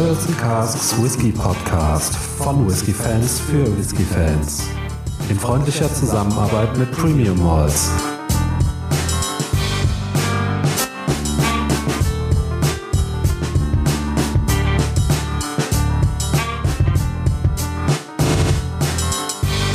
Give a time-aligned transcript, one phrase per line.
[0.00, 4.66] Barrels and Casks Whisky Podcast von Whisky Fans für Whisky Fans.
[5.28, 7.90] In freundlicher Zusammenarbeit mit Premium Malls.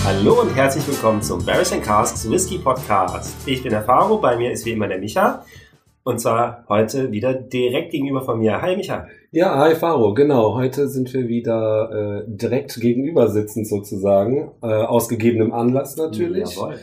[0.06, 3.36] Hallo und herzlich willkommen zum Barrels and Casks Whisky Podcast.
[3.46, 5.46] Ich bin der Faro, bei mir ist wie immer der Micha.
[6.02, 8.60] Und zwar heute wieder direkt gegenüber von mir.
[8.60, 9.08] Hi Micha.
[9.36, 10.56] Ja, hi Faro, genau.
[10.56, 16.56] Heute sind wir wieder äh, direkt gegenüber sitzend sozusagen, äh, aus gegebenem Anlass natürlich.
[16.56, 16.76] Jawohl.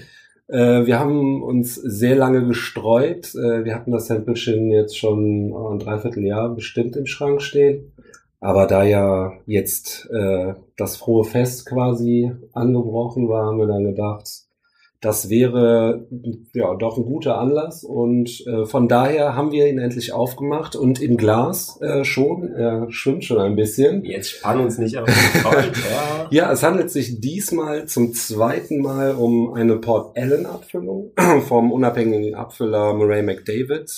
[0.49, 3.35] Äh, wir haben uns sehr lange gestreut.
[3.35, 7.91] Äh, wir hatten das Samplechen jetzt schon ein Dreivierteljahr bestimmt im Schrank stehen.
[8.39, 14.29] Aber da ja jetzt äh, das frohe Fest quasi angebrochen war, haben wir dann gedacht,
[15.03, 16.07] das wäre
[16.55, 21.03] ja doch ein guter Anlass und äh, von daher haben wir ihn endlich aufgemacht und
[21.03, 24.05] im Glas äh, schon, er schwimmt schon ein bisschen.
[24.05, 25.43] Jetzt spann uns nicht auf den
[25.91, 26.29] ja.
[26.31, 31.11] Ja, es handelt sich diesmal zum zweiten Mal um eine Port Allen Abfüllung
[31.49, 33.91] vom unabhängigen Abfüller Murray McDavid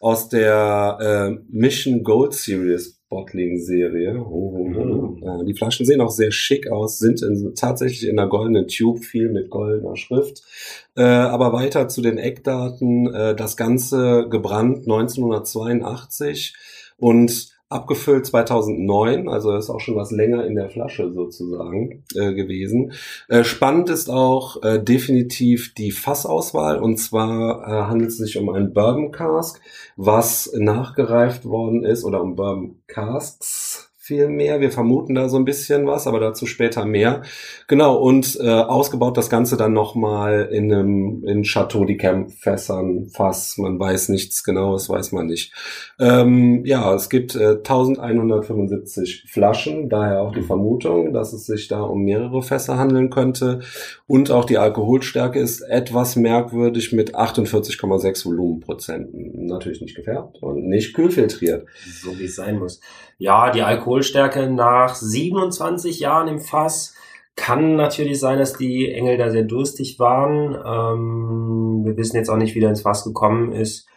[0.00, 4.18] aus der äh, Mission Gold Series Bottling Serie.
[4.18, 5.42] Oh, oh, oh.
[5.42, 9.04] Äh, Die Flaschen sehen auch sehr schick aus, sind in, tatsächlich in einer goldenen Tube,
[9.04, 10.42] viel mit goldener Schrift.
[10.96, 13.12] Äh, aber weiter zu den Eckdaten.
[13.14, 16.54] Äh, das Ganze gebrannt 1982
[16.98, 22.92] und abgefüllt 2009, also ist auch schon was länger in der Flasche sozusagen äh, gewesen.
[23.28, 28.50] Äh, spannend ist auch äh, definitiv die Fassauswahl und zwar äh, handelt es sich um
[28.50, 29.60] ein Bourbon Cask,
[29.96, 34.60] was nachgereift worden ist oder um Bourbon Casks viel mehr.
[34.60, 37.22] Wir vermuten da so ein bisschen was, aber dazu später mehr.
[37.66, 43.08] Genau, und äh, ausgebaut das Ganze dann nochmal in einem in Chateau de Camp Fässern,
[43.08, 45.52] Fass, man weiß nichts genaues, weiß man nicht.
[45.98, 51.82] Ähm, ja, es gibt äh, 1175 Flaschen, daher auch die Vermutung, dass es sich da
[51.82, 53.60] um mehrere Fässer handeln könnte.
[54.06, 59.46] Und auch die Alkoholstärke ist etwas merkwürdig mit 48,6 Volumenprozenten.
[59.46, 61.66] Natürlich nicht gefärbt und nicht kühlfiltriert.
[62.02, 62.80] So wie es sein muss.
[63.18, 66.94] Ja, die Alkoholstärke nach 27 Jahren im Fass
[67.34, 70.54] kann natürlich sein, dass die Engel da sehr durstig waren.
[70.54, 73.88] Ähm, wir wissen jetzt auch nicht, wie der ins Fass gekommen ist.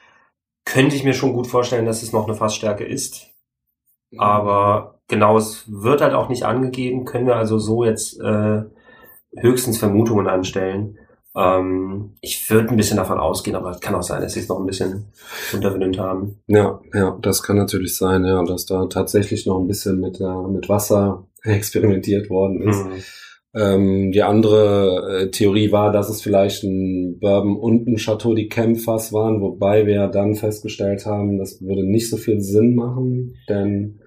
[0.66, 3.28] Könnte ich mir schon gut vorstellen, dass es noch eine Fassstärke ist.
[4.18, 8.64] Aber genau, es wird halt auch nicht angegeben, können wir also so jetzt äh,
[9.38, 10.98] höchstens Vermutungen anstellen.
[11.36, 14.48] Ähm, ich würde ein bisschen davon ausgehen, aber es kann auch sein, dass sie es
[14.48, 15.06] noch ein bisschen
[15.54, 16.40] unterwidert haben.
[16.48, 20.48] Ja, ja, das kann natürlich sein, ja, dass da tatsächlich noch ein bisschen mit, äh,
[20.48, 22.84] mit Wasser experimentiert worden ist.
[22.86, 23.04] Mhm.
[23.56, 28.48] Ähm, die andere äh, Theorie war, dass es vielleicht ein Bourbon und ein Chateau de
[28.48, 33.36] Camp Fass waren, wobei wir dann festgestellt haben, das würde nicht so viel Sinn machen,
[33.50, 34.02] denn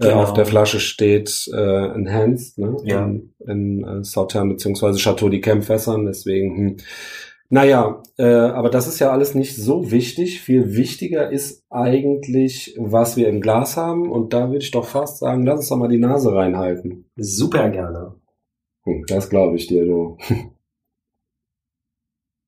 [0.00, 0.22] Genau.
[0.22, 2.76] auf der Flasche steht äh, Enhanced, ne?
[2.84, 3.04] Ja.
[3.04, 6.76] In, in äh, Sauternes beziehungsweise Chateau de Camp Fässern, deswegen, hm.
[7.50, 10.42] Naja, äh, aber das ist ja alles nicht so wichtig.
[10.42, 14.12] Viel wichtiger ist eigentlich, was wir im Glas haben.
[14.12, 17.06] Und da würde ich doch fast sagen, lass uns doch mal die Nase reinhalten.
[17.16, 18.16] Super gerne.
[18.84, 20.18] Hm, das glaube ich dir, du.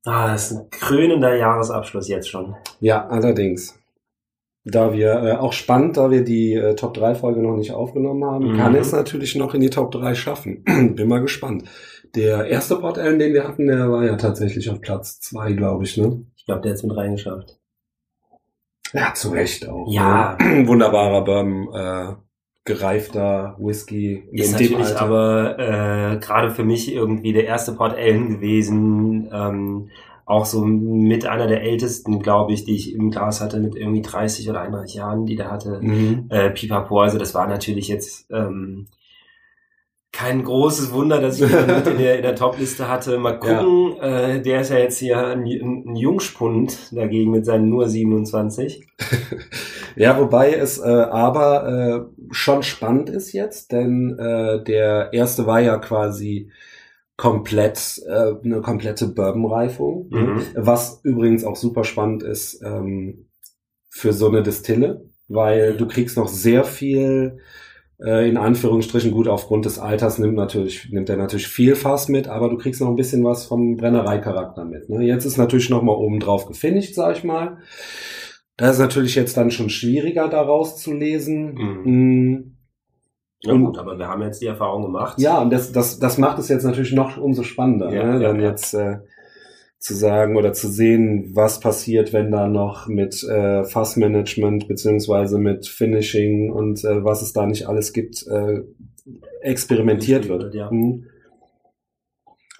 [0.06, 2.54] Ah, das ist ein krönender Jahresabschluss jetzt schon.
[2.80, 3.79] Ja, allerdings.
[4.65, 8.25] Da wir, äh, auch spannend, da wir die äh, Top 3 Folge noch nicht aufgenommen
[8.25, 8.56] haben, Mhm.
[8.59, 10.65] kann es natürlich noch in die Top 3 schaffen.
[10.97, 11.65] Bin mal gespannt.
[12.15, 15.84] Der erste Port Allen, den wir hatten, der war ja tatsächlich auf Platz 2, glaube
[15.84, 16.25] ich, ne?
[16.37, 17.59] Ich glaube, der hat es mit reingeschafft.
[18.93, 19.87] Ja, zu Recht auch.
[19.91, 20.37] Ja.
[20.41, 20.66] Ne?
[20.66, 22.15] Wunderbarer Bourbon, äh,
[22.65, 24.25] gereifter Whisky.
[24.32, 25.00] Ist natürlich Alter.
[25.03, 29.31] aber äh, gerade für mich irgendwie der erste Port Ellen gewesen.
[29.32, 29.88] Ähm,
[30.30, 34.02] auch so mit einer der ältesten, glaube ich, die ich im Glas hatte, mit irgendwie
[34.02, 35.80] 30 oder 31 Jahren, die der hatte.
[35.80, 36.26] Mhm.
[36.30, 38.86] Äh, Pipapo, also das war natürlich jetzt ähm,
[40.12, 43.18] kein großes Wunder, dass ich ihn mit in der, in der Top-Liste hatte.
[43.18, 47.88] Mal gucken, äh, der ist ja jetzt hier ein, ein Jungspund dagegen mit seinen nur
[47.88, 48.86] 27.
[49.97, 55.60] Ja, wobei es äh, aber äh, schon spannend ist jetzt, denn äh, der erste war
[55.60, 56.50] ja quasi
[57.20, 60.42] komplett äh, eine komplette Bourbon-Reifung, Mhm.
[60.54, 63.26] was übrigens auch super spannend ist ähm,
[63.90, 67.36] für so eine Distille, weil du kriegst noch sehr viel
[68.02, 72.26] äh, in Anführungsstrichen gut aufgrund des Alters nimmt natürlich nimmt er natürlich viel Fass mit,
[72.26, 74.88] aber du kriegst noch ein bisschen was vom Brennereicharakter mit.
[74.88, 75.04] Ne?
[75.04, 77.58] Jetzt ist natürlich noch mal oben drauf gefinisht, sag ich mal.
[78.56, 81.52] Da ist natürlich jetzt dann schon schwieriger daraus zu lesen.
[81.84, 82.56] Mm.
[83.42, 85.19] Ja Und- gut, aber wir haben jetzt die Erfahrung gemacht.
[85.21, 87.91] Ja, und das, das, das macht es jetzt natürlich noch umso spannender.
[87.92, 88.22] Ja, ne?
[88.22, 88.51] ja, Dann ja.
[88.51, 88.98] jetzt äh,
[89.78, 95.66] zu sagen oder zu sehen, was passiert, wenn da noch mit äh, Fassmanagement beziehungsweise mit
[95.66, 98.60] Finishing und äh, was es da nicht alles gibt, äh,
[99.41, 100.54] experimentiert wird.
[100.54, 100.71] Ja.
[100.71, 101.07] Mhm.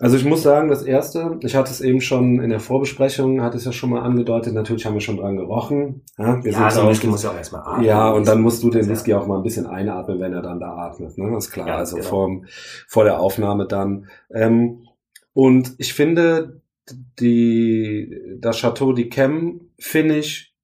[0.01, 3.59] Also ich muss sagen, das erste, ich hatte es eben schon in der Vorbesprechung, hatte
[3.59, 6.03] es ja schon mal angedeutet, natürlich haben wir schon dran gerochen.
[6.19, 7.85] Ja, wir Ja, sind auch- Whisky muss ja auch erstmal atmen.
[7.85, 8.89] ja, und dann musst du den.
[8.89, 11.19] Whisky auch mal ein bisschen einatmen, wenn er dann da atmet.
[11.19, 11.31] Ne?
[11.31, 11.69] Das ist klar.
[11.69, 12.09] Ja, also genau.
[12.09, 12.31] vor,
[12.89, 14.09] vor der Aufnahme dann.
[14.33, 14.87] Ähm,
[15.35, 16.63] und ich finde,
[17.21, 20.55] die, das Chateau de Chem, Finish,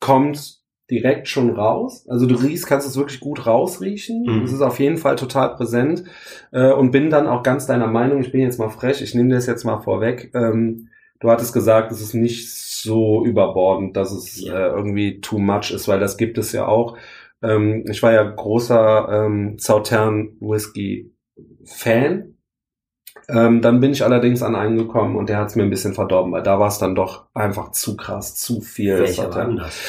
[0.00, 0.59] kommt
[0.90, 2.06] direkt schon raus.
[2.08, 4.24] Also du riechst, kannst es wirklich gut rausriechen.
[4.24, 4.44] Mhm.
[4.44, 6.04] Es ist auf jeden Fall total präsent.
[6.52, 9.34] Äh, und bin dann auch ganz deiner Meinung, ich bin jetzt mal frech, ich nehme
[9.34, 10.30] das jetzt mal vorweg.
[10.34, 10.88] Ähm,
[11.20, 15.86] du hattest gesagt, es ist nicht so überbordend, dass es äh, irgendwie too much ist,
[15.88, 16.96] weil das gibt es ja auch.
[17.42, 21.12] Ähm, ich war ja großer ähm, Sautern Whisky
[21.64, 22.34] Fan.
[23.32, 25.94] Ähm, dann bin ich allerdings an einen gekommen und der hat es mir ein bisschen
[25.94, 28.98] verdorben, weil da war es dann doch einfach zu krass, zu viel.
[28.98, 29.48] Welcher war Sautern.
[29.48, 29.80] denn das?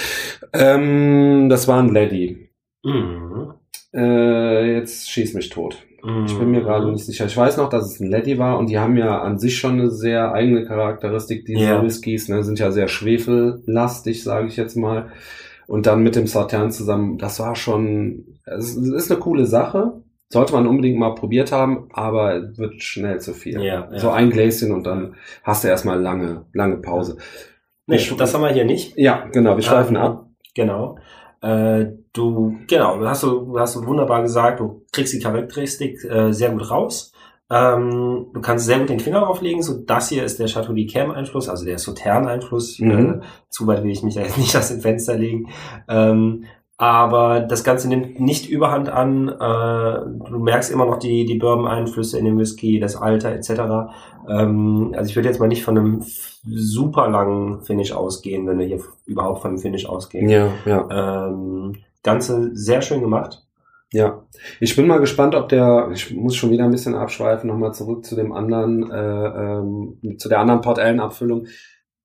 [0.54, 2.50] Ähm, das war ein Lady.
[2.84, 3.54] Mhm.
[3.94, 5.78] Äh, jetzt schieß mich tot.
[6.26, 7.28] Ich bin mir gerade nicht sicher.
[7.28, 9.74] Ich weiß noch, dass es ein Lady war und die haben ja an sich schon
[9.74, 11.84] eine sehr eigene Charakteristik, diese Ja.
[11.84, 15.10] Whiskys, ne, sind ja sehr schwefellastig, sage ich jetzt mal.
[15.68, 20.02] Und dann mit dem Sautern zusammen, das war schon, es ist eine coole Sache.
[20.32, 23.62] Sollte man unbedingt mal probiert haben, aber es wird schnell zu viel.
[23.62, 24.00] Ja, ja.
[24.00, 27.18] So ein Gläschen und dann hast du erstmal lange, lange Pause.
[27.86, 28.98] Nee, Ich- das haben wir hier nicht.
[28.98, 30.26] Ja, genau, wir schweifen Ähm, ab.
[30.56, 30.98] Genau.
[31.42, 36.52] Äh, du, genau, hast du, hast du wunderbar gesagt, du kriegst die Charakteristik äh, sehr
[36.52, 37.12] gut raus.
[37.50, 41.12] Ähm, du kannst sehr gut den Finger drauflegen, so das hier ist der Chateau d'Yquem
[41.12, 42.80] Einfluss, also der Sautern Einfluss.
[42.80, 42.92] Mhm.
[42.92, 43.20] Äh,
[43.50, 45.50] zu weit will ich mich da jetzt nicht aus dem Fenster legen.
[45.90, 46.46] Ähm,
[46.82, 49.28] aber das Ganze nimmt nicht Überhand an.
[49.28, 53.52] Äh, du merkst immer noch die, die Bourbon-Einflüsse in dem Whisky, das Alter etc.
[54.28, 56.04] Ähm, also ich würde jetzt mal nicht von einem
[56.44, 60.28] super langen Finish ausgehen, wenn wir hier überhaupt von einem Finish ausgehen.
[60.28, 61.28] Ja, ja.
[61.28, 63.46] Ähm, Ganze sehr schön gemacht.
[63.94, 64.24] Ja,
[64.60, 68.06] ich bin mal gespannt, ob der, ich muss schon wieder ein bisschen abschweifen, nochmal zurück
[68.06, 71.46] zu dem anderen, äh, ähm, zu der anderen Port Ellen Abfüllung.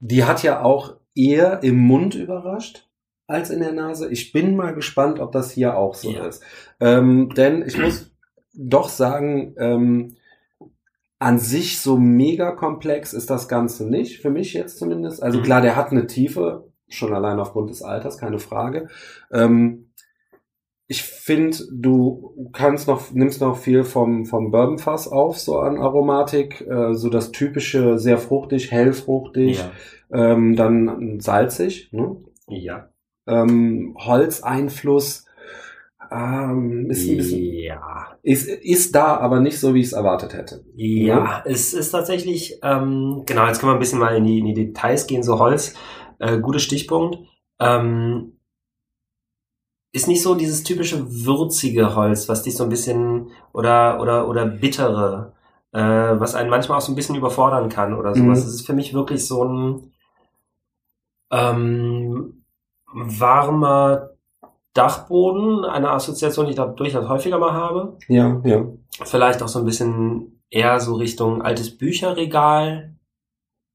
[0.01, 2.87] Die hat ja auch eher im Mund überrascht
[3.27, 4.11] als in der Nase.
[4.11, 6.27] Ich bin mal gespannt, ob das hier auch so Ja.
[6.27, 6.43] ist.
[6.81, 8.13] Ähm, denn ich muss
[8.55, 10.17] doch sagen, ähm,
[11.19, 15.23] an sich so mega komplex ist das Ganze nicht, für mich jetzt zumindest.
[15.23, 15.43] Also Mhm.
[15.45, 18.89] klar, der hat eine Tiefe, schon allein aufgrund des Alters, keine Frage.
[19.33, 19.91] Ähm,
[20.89, 26.61] ich finde, du kannst noch, nimmst noch viel vom, vom Bourbonfass auf, so an Aromatik,
[26.61, 29.65] äh, so das typische, sehr fruchtig, hellfruchtig,
[30.13, 32.17] ähm, dann salzig, ne?
[32.47, 32.89] Ja.
[33.27, 35.27] Ähm, Holzeinfluss,
[36.11, 38.17] ähm, ist, ein bisschen, Ja.
[38.23, 40.65] ist, ist da, aber nicht so, wie ich es erwartet hätte.
[40.75, 44.47] Ja, es ist tatsächlich, ähm, genau, jetzt können wir ein bisschen mal in die, in
[44.47, 45.75] die Details gehen, so Holz,
[46.19, 47.19] äh, guter Stichpunkt.
[47.59, 48.37] Ähm,
[49.93, 54.45] ist nicht so dieses typische würzige Holz, was dich so ein bisschen oder oder oder
[54.45, 55.33] bittere,
[55.73, 58.43] äh, was einen manchmal auch so ein bisschen überfordern kann oder sowas.
[58.43, 58.49] Mhm.
[58.49, 59.93] Es ist für mich wirklich so ein
[61.31, 62.36] ähm,
[62.97, 64.11] warmer
[64.75, 67.97] Dachboden, eine Assoziation, die ich da durchaus häufiger mal habe.
[68.09, 68.67] Ja, ja.
[69.05, 72.95] Vielleicht auch so ein bisschen eher so Richtung altes Bücherregal.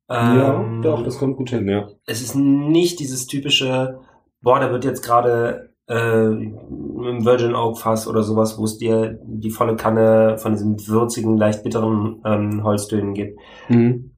[0.10, 1.88] ja, Ähm, doch, das kommt gut hin, ja.
[2.06, 4.00] es ist nicht dieses typische,
[4.42, 9.20] boah, da wird jetzt gerade äh, im Virgin Oak Fass oder sowas, wo es dir
[9.24, 13.40] die volle Kanne von diesem würzigen, leicht bitteren ähm, Holztönen gibt.
[13.70, 14.16] Mhm.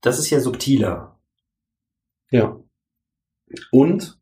[0.00, 1.18] Das ist hier subtiler.
[2.30, 2.56] Ja.
[3.70, 4.15] Und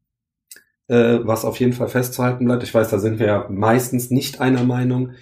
[0.88, 4.40] äh, was auf jeden Fall festzuhalten bleibt, ich weiß, da sind wir ja meistens nicht
[4.40, 5.12] einer Meinung,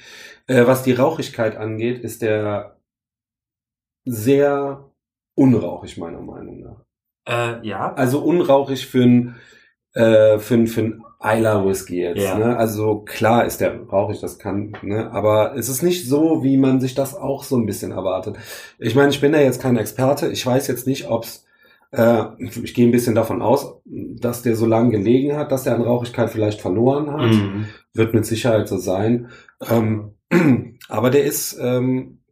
[0.46, 2.76] äh, was die Rauchigkeit angeht, ist der
[4.04, 4.90] sehr
[5.34, 6.84] unrauchig, meiner Meinung nach.
[7.28, 7.94] Äh, ja.
[7.94, 9.36] Also unrauchig für ein
[9.94, 12.22] äh, für ein, für ein Isla Whisky jetzt.
[12.22, 12.38] Ja.
[12.38, 12.56] Ne?
[12.56, 15.10] Also klar ist der rauchig, das kann, ne?
[15.12, 18.36] aber es ist nicht so, wie man sich das auch so ein bisschen erwartet.
[18.78, 20.28] Ich meine, ich bin da jetzt kein Experte.
[20.28, 21.44] Ich weiß jetzt nicht, ob's
[21.92, 25.74] äh, ich gehe ein bisschen davon aus, dass der so lange gelegen hat, dass er
[25.74, 27.30] an Rauchigkeit vielleicht verloren hat.
[27.30, 27.66] Mhm.
[27.94, 29.28] Wird mit Sicherheit so sein.
[29.68, 30.14] Ähm,
[30.88, 32.22] aber der ist ähm,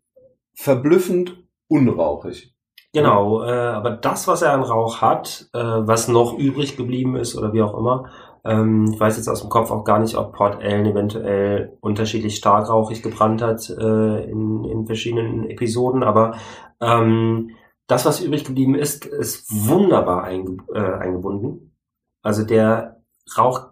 [0.54, 2.54] verblüffend unrauchig.
[2.92, 7.36] Genau, äh, aber das, was er an Rauch hat, äh, was noch übrig geblieben ist
[7.36, 8.10] oder wie auch immer,
[8.44, 12.36] ähm, ich weiß jetzt aus dem Kopf auch gar nicht, ob Port Ellen eventuell unterschiedlich
[12.36, 16.34] stark rauchig gebrannt hat äh, in, in verschiedenen Episoden, aber
[16.80, 17.50] ähm,
[17.90, 21.76] das, was übrig geblieben ist, ist wunderbar einge äh, eingebunden.
[22.22, 23.02] Also der
[23.36, 23.70] Rauch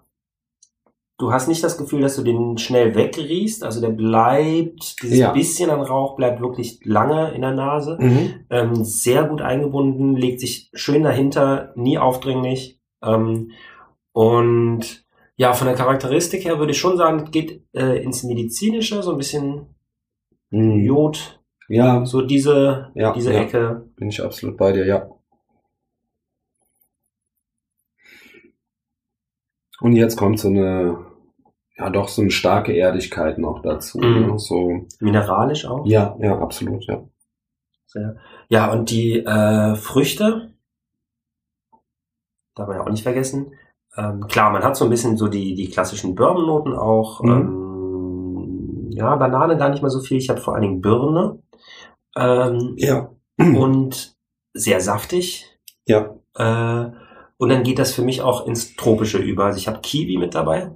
[1.19, 3.65] du hast nicht das Gefühl, dass du den schnell wegriechst.
[3.65, 5.33] Also der bleibt, dieses Ja.
[5.33, 7.99] bisschen an Rauch bleibt wirklich lange in der Nase.
[8.01, 8.35] Mhm.
[8.51, 12.81] Ähm, sehr gut eingebunden, legt sich schön dahinter, nie aufdringlich.
[13.03, 13.51] Ähm,
[14.13, 15.05] und
[15.37, 19.19] ja, von der Charakteristik her würde ich schon sagen, geht äh, ins Medizinische, so ein
[19.19, 19.75] bisschen
[20.51, 20.81] Mhm.
[20.81, 21.38] Jod,
[21.69, 23.41] Ja, so diese, Ja, diese ja.
[23.43, 23.87] Ecke.
[23.97, 25.09] bin ich absolut bei dir, ja.
[29.81, 30.99] Und jetzt kommt so eine,
[31.77, 33.99] ja doch, so eine starke Erdigkeit noch dazu.
[33.99, 34.27] Mhm.
[34.33, 34.39] Ne?
[34.39, 35.87] So, Mineralisch auch.
[35.87, 37.05] ja, ja, absolut, ja.
[37.87, 38.17] Sehr.
[38.49, 40.53] Ja, und die äh, Früchte,
[42.55, 43.53] darf man ja auch nicht vergessen.
[43.97, 47.23] Ähm, klar, man hat so ein bisschen so die, die klassischen Bourbon-Noten auch.
[47.23, 47.31] Mhm.
[47.31, 47.68] Ähm,
[48.99, 50.19] ja, Banane gar nicht mal so viel.
[50.19, 51.39] Ich habe vor allen Dingen Birne.
[52.17, 53.11] Ähm, Ja.
[53.39, 54.17] und
[54.53, 55.47] sehr saftig.
[55.87, 56.17] Ja.
[56.35, 56.91] Äh,
[57.39, 59.45] und dann geht das für mich auch ins Tropische über.
[59.47, 60.73] Also ich habe Kiwi mit dabei.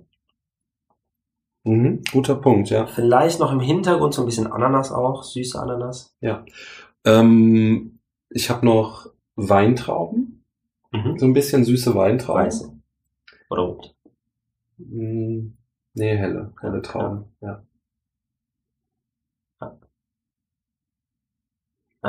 [1.64, 2.02] Mhm.
[2.12, 2.86] Guter Punkt, ja.
[2.86, 6.16] Vielleicht noch im Hintergrund so ein bisschen Ananas auch, süße Ananas.
[7.04, 7.98] Ähm,
[8.30, 10.44] ich habe noch Weintrauben,
[10.92, 11.18] Mhm.
[11.18, 12.44] so ein bisschen süße Weintrauben.
[12.44, 12.72] Weiße.
[13.50, 13.94] Oder rot.
[14.78, 15.54] Mm,
[15.94, 17.24] Nee, helle, helle Trauben.
[17.40, 17.48] Ja.
[17.48, 17.62] Ja,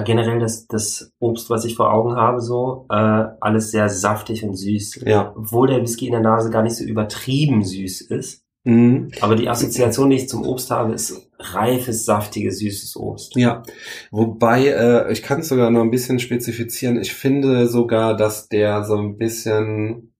[0.01, 4.55] generell das, das Obst, was ich vor Augen habe, so, äh, alles sehr saftig und
[4.55, 5.03] süß.
[5.05, 5.33] Ja.
[5.35, 8.43] Obwohl der Whisky in der Nase gar nicht so übertrieben süß ist.
[8.63, 9.11] Mhm.
[9.21, 13.35] Aber die Assoziation, die ich zum Obst habe, ist reifes, saftiges, süßes Obst.
[13.35, 13.61] Ja,
[14.09, 16.97] wobei, äh, ich kann es sogar noch ein bisschen spezifizieren.
[16.99, 20.13] Ich finde sogar, dass der so ein bisschen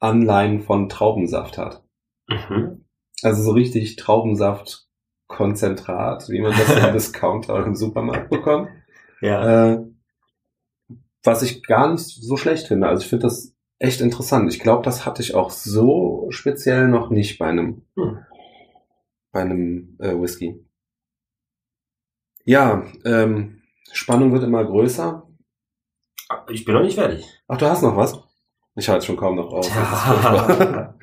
[0.00, 1.82] Anleihen von Traubensaft hat.
[2.28, 2.84] Mhm.
[3.22, 8.68] Also so richtig Traubensaftkonzentrat, wie man das im Discounter oder im Supermarkt bekommt.
[9.20, 9.72] Ja.
[9.74, 9.84] Äh,
[11.24, 12.88] was ich gar nicht so schlecht finde.
[12.88, 14.52] Also ich finde das echt interessant.
[14.52, 18.18] Ich glaube, das hatte ich auch so speziell noch nicht bei einem, Hm.
[19.32, 20.64] bei einem äh, Whisky.
[22.44, 23.60] Ja, ähm,
[23.92, 25.26] Spannung wird immer größer.
[26.50, 27.26] Ich bin noch nicht fertig.
[27.46, 28.18] Ach, du hast noch was?
[28.76, 29.68] Ich halte schon kaum noch aus.
[29.68, 30.56] Furchtbar.
[30.56, 30.94] Tja.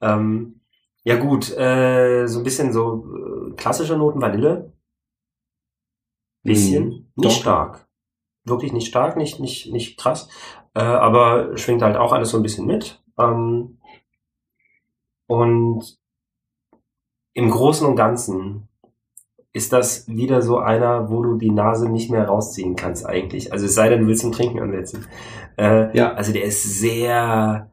[0.00, 0.60] ähm,
[1.04, 3.06] ja gut, äh, so ein bisschen so
[3.50, 4.72] äh, klassische Noten Vanille.
[6.44, 6.84] Bisschen.
[6.84, 7.06] Mhm.
[7.16, 7.86] Nicht stark.
[8.44, 10.28] Wirklich nicht stark, nicht, nicht, nicht krass.
[10.74, 13.02] Äh, aber schwingt halt auch alles so ein bisschen mit.
[13.18, 13.78] Ähm,
[15.26, 15.98] und
[17.32, 18.68] im Großen und Ganzen
[19.52, 23.52] ist das wieder so einer, wo du die Nase nicht mehr rausziehen kannst eigentlich.
[23.52, 25.06] Also es sei denn, du willst zum Trinken ansetzen.
[25.56, 26.12] Äh, Ja.
[26.12, 27.70] Also der ist sehr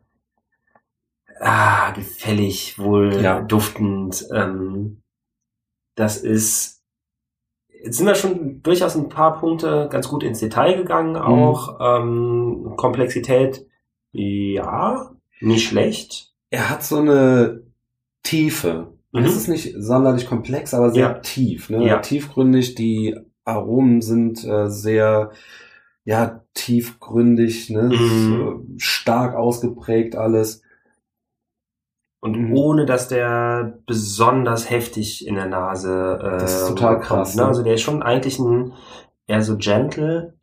[1.40, 3.42] ah, gefällig, wohl Ja.
[3.42, 4.25] duftend.
[4.34, 5.01] Ähm,
[5.96, 6.81] das ist
[7.84, 12.74] Jetzt sind wir schon durchaus ein paar Punkte ganz gut ins Detail gegangen, auch ähm,
[12.78, 13.66] Komplexität,
[14.12, 16.32] ja, nicht schlecht.
[16.50, 17.64] Er hat so eine
[18.24, 18.94] Tiefe.
[19.12, 19.24] Mhm.
[19.24, 21.14] Es ist nicht sonderlich komplex, aber sehr Ja.
[21.16, 21.70] tief.
[21.70, 21.86] Ne?
[21.88, 21.98] Ja.
[22.00, 22.76] Tiefgründig.
[22.76, 25.32] Die Aromen sind äh, sehr
[26.04, 27.84] ja tiefgründig, ne?
[27.94, 28.76] Mhm.
[28.78, 30.62] stark ausgeprägt alles.
[32.22, 32.54] Und Mhm.
[32.54, 37.42] ohne, dass der besonders heftig in der Nase äh, Das ist total rüberkommt, krass, Ne?
[37.42, 37.48] ne?
[37.48, 38.74] Also der ist schon eigentlich ein
[39.28, 40.36] eher so gentle,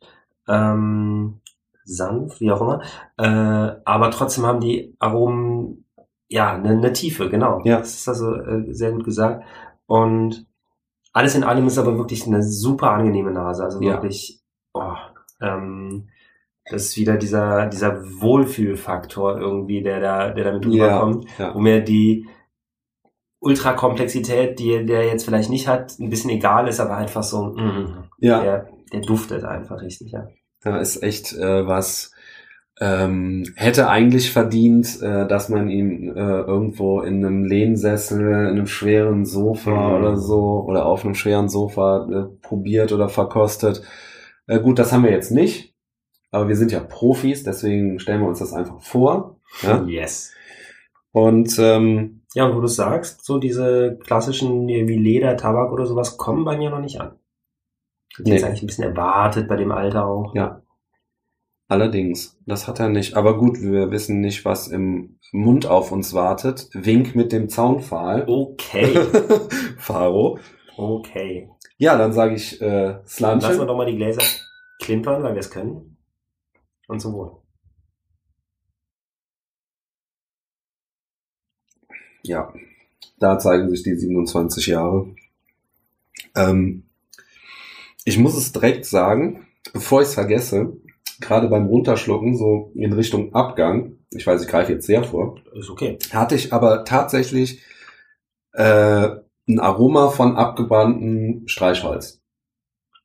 [0.47, 1.39] ähm,
[1.85, 2.81] sanft, wie auch immer.
[3.17, 5.85] Äh, aber trotzdem haben die Aromen
[6.27, 7.61] ja eine, eine Tiefe, genau.
[7.63, 7.79] Ja.
[7.79, 9.43] Das ist also äh, sehr gut gesagt.
[9.87, 10.45] Und
[11.13, 13.63] alles in allem ist aber wirklich eine super angenehme Nase.
[13.63, 13.93] Also Ja.
[13.93, 14.41] wirklich,
[14.73, 14.93] oh,
[15.41, 16.09] ähm,
[16.69, 21.53] das ist wieder dieser, dieser Wohlfühlfaktor irgendwie, der da, der damit Ja, rüberkommt ja.
[21.55, 22.27] wo mir die
[23.41, 28.03] Ultrakomplexität, die der jetzt vielleicht nicht hat, ein bisschen egal ist, aber einfach so, mm,
[28.19, 30.27] Ja, der, der duftet einfach richtig, ja.
[30.61, 32.11] da ist echt äh, was.
[32.81, 38.67] Ähm, hätte eigentlich verdient, äh, dass man ihn äh, irgendwo in einem Lehnsessel, in einem
[38.67, 39.95] schweren Sofa Mhm.
[39.95, 43.81] oder so oder auf einem schweren Sofa äh, probiert oder verkostet.
[44.47, 45.68] Äh, gut, das haben wir jetzt nicht,
[46.31, 49.37] aber wir sind ja Profis, deswegen stellen wir uns das einfach vor.
[49.61, 49.83] Ja?
[49.85, 50.31] Yes.
[51.11, 56.17] Und ähm, Ja, und wo du sagst, so diese klassischen wie Leder, Tabak oder sowas
[56.17, 57.13] kommen bei mir noch nicht an.
[58.17, 58.33] Ich Nee.
[58.33, 60.35] jetzt eigentlich ein bisschen erwartet bei dem Alter auch.
[60.35, 60.61] Ja.
[61.67, 63.15] allerdings, das hat er nicht.
[63.15, 66.69] Aber gut, wir wissen nicht, was im Mund auf uns wartet.
[66.73, 68.25] Wink mit dem Zaunpfahl.
[68.27, 68.93] Okay,
[69.77, 70.39] Faro.
[70.77, 71.49] okay.
[71.77, 73.65] Ja, dann sage ich äh, Dann lassen wir Slanche.
[73.65, 74.21] doch mal die Gläser
[74.81, 75.88] klimpern, weil wir es können.
[76.89, 77.31] Und zum Wohl.
[82.23, 82.51] Ja,
[83.19, 85.15] da zeigen sich die 27 Jahre.
[86.35, 86.83] Ähm,
[88.05, 90.77] ich muss es direkt sagen, bevor ich es vergesse,
[91.21, 95.69] gerade beim Runterschlucken, so in Richtung Abgang, ich weiß, ich greife jetzt sehr vor, Ist
[95.69, 95.99] okay.
[96.11, 97.61] hatte ich aber tatsächlich
[98.53, 99.09] äh,
[99.47, 102.19] ein Aroma von abgebranntem Streichholz.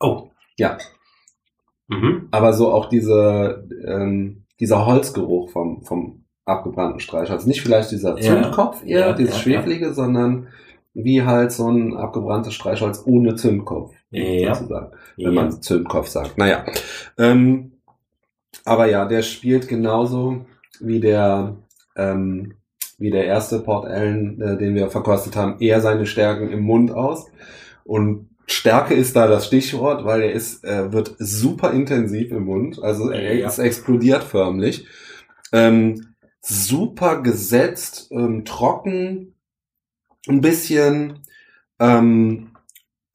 [0.00, 0.30] Oh.
[0.56, 0.78] Ja.
[1.88, 2.28] Mhm.
[2.30, 7.46] Aber so auch diese, ähm, dieser Holzgeruch vom, vom abgebrannten Streichholz.
[7.46, 8.42] Nicht vielleicht dieser Ja.
[8.42, 10.48] Zündkopf eher, Ja, dieses ja, Schweflige, sondern
[10.92, 14.54] wie halt so ein abgebranntes Streichholz ohne Zündkopf, Ja.
[14.54, 15.28] sozusagen, Ja.
[15.28, 16.38] wenn man Zündkopf sagt.
[16.38, 16.64] Naja.
[17.18, 17.72] Ähm,
[18.64, 20.44] aber ja, der spielt genauso
[20.80, 21.56] wie der,
[21.96, 22.54] ähm,
[22.98, 26.92] wie der erste Port Allen, äh, den wir verkostet haben, eher seine Stärken im Mund
[26.92, 27.26] aus.
[27.84, 32.82] Und Stärke ist da das Stichwort, weil er ist, äh, wird super intensiv im Mund.
[32.82, 33.48] Also er Ja.
[33.48, 34.86] es explodiert förmlich.
[35.52, 39.34] Ähm, super gesetzt, ähm, trocken,
[40.28, 41.20] ein bisschen
[41.80, 42.50] ähm,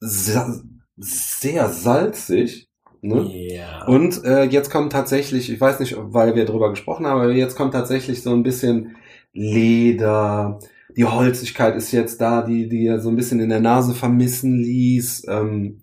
[0.00, 0.60] sa
[0.96, 2.68] sehr salzig.
[3.02, 3.22] Ne?
[3.32, 3.86] Ja.
[3.86, 7.56] Und äh, jetzt kommt tatsächlich, ich weiß nicht, weil wir drüber gesprochen haben, aber jetzt
[7.56, 8.96] kommt tatsächlich so ein bisschen
[9.32, 10.58] Leder.
[10.96, 14.58] Die Holzigkeit ist jetzt da, die die ja so ein bisschen in der Nase vermissen
[14.58, 15.26] ließ.
[15.28, 15.82] Ähm,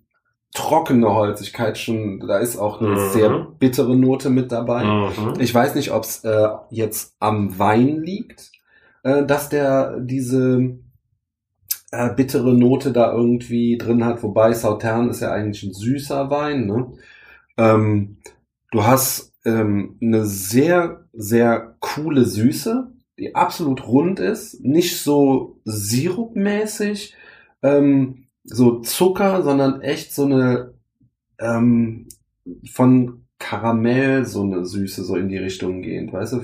[0.54, 3.10] trockene Holzigkeit schon, da ist auch eine Mhm.
[3.12, 4.84] sehr bittere Note mit dabei.
[4.84, 5.34] Mhm.
[5.40, 8.50] Ich weiß nicht, ob es äh, jetzt am Wein liegt,
[9.02, 10.78] äh, dass der diese
[11.90, 16.66] äh, bittere Note da irgendwie drin hat, wobei Sautern ist ja eigentlich ein süßer Wein.
[16.66, 16.92] Ne?
[17.56, 18.18] Ähm,
[18.72, 27.14] du hast ähm, eine sehr, sehr coole Süße, die absolut rund ist, nicht so sirupmäßig,
[27.62, 30.74] ähm, so Zucker, sondern echt so eine
[31.38, 32.08] ähm,
[32.70, 36.40] von Karamell so eine Süße so in die Richtung gehend, weißt du,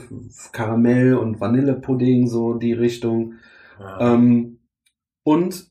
[0.53, 3.35] Karamell und Vanillepudding so die Richtung.
[3.81, 4.15] Ja.
[4.15, 4.59] Ähm,
[5.25, 5.67] und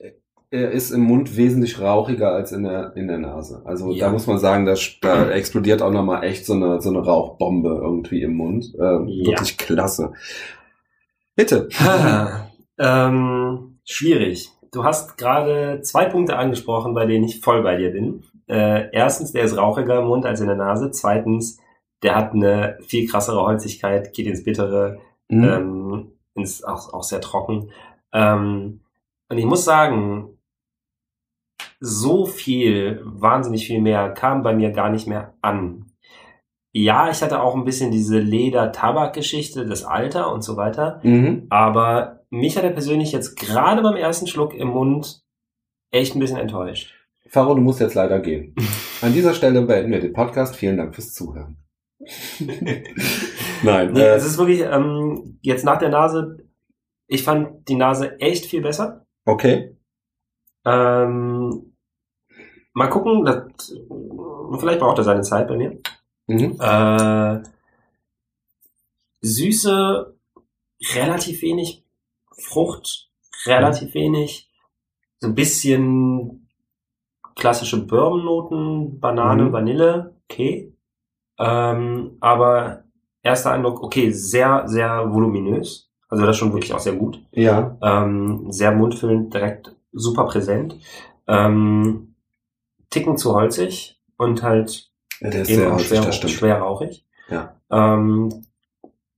[0.49, 3.61] er ist im Mund wesentlich rauchiger als in der, in der Nase.
[3.65, 4.07] Also Ja.
[4.07, 7.79] da muss man sagen, da, da explodiert auch nochmal echt so eine, so eine Rauchbombe
[7.81, 8.73] irgendwie im Mund.
[8.79, 9.31] Ähm, Ja.
[9.31, 10.11] Wirklich klasse.
[11.35, 11.69] Bitte.
[12.79, 14.49] Ähm, schwierig.
[14.71, 18.23] Du hast gerade zwei Punkte angesprochen, bei denen ich voll bei dir bin.
[18.47, 20.89] Äh, erstens, der ist rauchiger im Mund als in der Nase.
[20.89, 21.59] Zweitens,
[22.01, 25.43] der hat eine viel krassere Holzigkeit, geht ins Bittere, Mhm.
[25.43, 27.69] ähm, ins, auch, auch sehr trocken.
[28.11, 28.81] Ähm,
[29.29, 30.35] und ich muss sagen,
[31.79, 35.82] so viel, wahnsinnig viel mehr, kam bei mir gar nicht mehr an.
[36.75, 40.99] Ja, ich hatte auch ein bisschen diese Leder-Tabak-Geschichte, das Alter und so weiter.
[41.03, 41.45] Mhm.
[41.49, 45.21] Aber mich hat er persönlich jetzt gerade beim ersten Schluck im Mund
[45.91, 46.95] echt ein bisschen enttäuscht.
[47.27, 48.55] Faro, du musst jetzt leider gehen.
[49.01, 50.55] An dieser Stelle beenden wir den Podcast.
[50.55, 51.57] Vielen Dank fürs Zuhören.
[53.63, 56.37] Nein, Nee, äh, es ist wirklich, ähm, jetzt nach der Nase,
[57.07, 59.05] ich fand die Nase echt viel besser.
[59.25, 59.77] okay.
[60.65, 61.73] Ähm,
[62.73, 63.75] mal gucken, das,
[64.59, 65.77] vielleicht braucht er seine Zeit bei mir.
[66.33, 66.57] Mhm.
[66.59, 67.43] Äh,
[69.21, 70.15] Süße,
[70.95, 71.85] relativ wenig.
[72.37, 73.09] Frucht,
[73.45, 74.49] relativ wenig.
[75.19, 76.49] So ein bisschen
[77.35, 79.51] klassische Bourbon-Noten, Banane, Mhm.
[79.53, 80.73] Vanille, okay.
[81.39, 82.83] Ähm, aber
[83.21, 85.89] erster Eindruck, okay, sehr, sehr voluminös.
[86.09, 87.23] Also das schon wirklich auch sehr gut.
[87.31, 87.77] Ja.
[87.81, 90.77] Ähm, sehr mundfüllend, direkt super präsent.
[91.27, 92.15] Ähm,
[92.89, 96.31] Ticken zu holzig und halt ja, der ist eben sehr holzig, schwer, stimmt.
[96.31, 97.05] schwer rauchig.
[97.29, 97.55] Ja.
[97.71, 98.29] Ähm,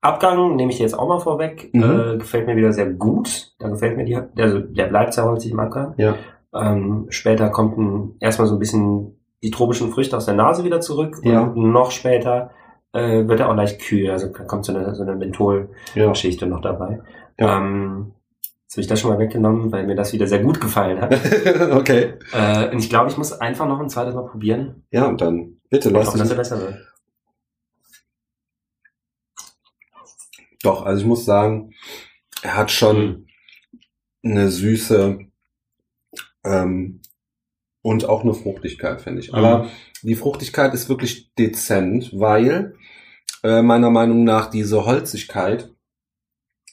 [0.01, 1.71] Abgang nehme ich jetzt auch mal vorweg.
[1.73, 1.83] Mhm.
[1.83, 3.53] Äh, gefällt mir wieder sehr gut.
[3.59, 5.95] Da gefällt mir die, also der bleibt sehr holzig im Abgang.
[5.97, 6.15] Ja.
[6.53, 10.79] Ähm, später kommt ein, erstmal so ein bisschen die tropischen Früchte aus der Nase wieder
[10.79, 11.17] zurück.
[11.23, 11.41] Ja.
[11.41, 12.51] Und noch später
[12.93, 14.09] äh, wird er auch leicht kühl.
[14.11, 16.51] Also da kommt so eine, so eine Menthol-Geschichte Ja.
[16.51, 17.01] noch dabei.
[17.39, 17.57] Ja.
[17.57, 18.13] Ähm,
[18.63, 21.13] jetzt habe ich das schon mal weggenommen, weil mir das wieder sehr gut gefallen hat.
[21.73, 22.13] okay.
[22.31, 24.83] äh, und ich glaube, ich muss einfach noch ein zweites Mal probieren.
[24.91, 26.35] Ja, und dann bitte lass dich.
[26.35, 26.79] besser.
[30.63, 31.73] Doch, also ich muss sagen,
[32.41, 33.27] er hat schon
[34.23, 35.19] eine Süße
[36.43, 37.01] ähm,
[37.81, 39.33] und auch eine Fruchtigkeit, finde ich.
[39.33, 39.69] Aber
[40.01, 42.75] die Fruchtigkeit ist wirklich dezent, weil
[43.43, 45.71] äh, meiner Meinung nach diese Holzigkeit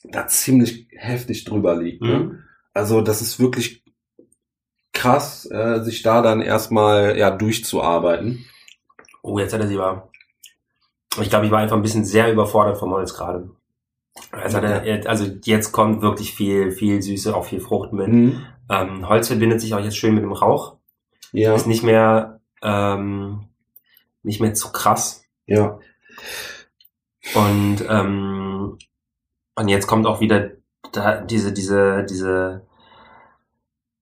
[0.05, 2.02] da ziemlich heftig drüber liegt.
[2.02, 2.18] Ne?
[2.18, 2.44] Mhm.
[2.72, 3.85] Also das ist wirklich
[4.92, 8.46] krass, äh, sich da dann erstmal ja durchzuarbeiten.
[9.22, 10.08] Oh, jetzt hat er sie aber.
[11.20, 13.50] Ich glaube, ich war einfach ein bisschen sehr überfordert vom Holz gerade.
[14.30, 18.08] Also, also jetzt kommt wirklich viel, viel Süße, auch viel Frucht mit.
[18.08, 18.44] Mhm.
[18.70, 20.76] Ähm, Holz verbindet sich auch jetzt schön mit dem Rauch.
[21.32, 23.48] Ja, Ist nicht mehr, ähm,
[24.22, 25.24] nicht mehr zu krass.
[25.46, 25.78] ja,
[27.35, 28.78] Und, ähm,
[29.54, 30.50] und jetzt kommt auch wieder
[30.92, 32.66] da, diese, diese, diese,